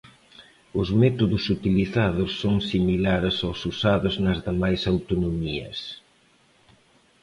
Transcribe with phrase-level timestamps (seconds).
[0.81, 5.79] Os métodos utilizados son similares aos usados nas demais autonomías.